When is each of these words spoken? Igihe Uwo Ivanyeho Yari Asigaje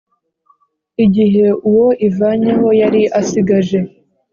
Igihe 1.05 1.45
Uwo 1.69 1.87
Ivanyeho 2.07 2.67
Yari 2.81 3.01
Asigaje 3.19 3.79